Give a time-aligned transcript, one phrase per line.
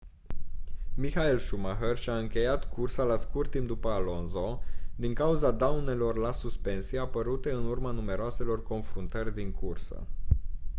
[0.95, 4.63] michael schumacher și-a încheiat cursa la scurt timp după alonso
[4.95, 10.07] din cauza daunelor la suspensii apărute în urma numeroaselor confruntări din cursă